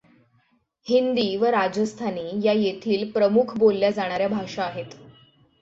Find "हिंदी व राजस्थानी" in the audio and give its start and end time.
0.87-2.39